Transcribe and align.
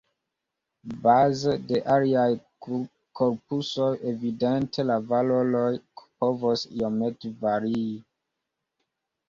Baze 1.03 1.51
de 1.71 1.81
aliaj 1.95 2.23
korpusoj 3.19 3.91
evidente 4.13 4.87
la 4.93 4.97
valoroj 5.13 5.69
povos 6.01 6.67
iomete 6.81 7.35
varii. 7.47 7.89